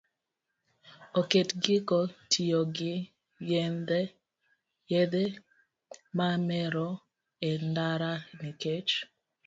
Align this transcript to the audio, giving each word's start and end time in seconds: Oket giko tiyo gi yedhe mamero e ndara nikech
Oket 1.19 1.49
giko 1.63 1.99
tiyo 2.31 2.61
gi 2.75 2.95
yedhe 4.91 5.25
mamero 6.17 6.89
e 7.49 7.51
ndara 7.67 8.13
nikech 8.39 8.91